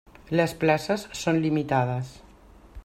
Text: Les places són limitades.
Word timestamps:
Les 0.37 0.55
places 0.63 1.03
són 1.21 1.41
limitades. 1.45 2.15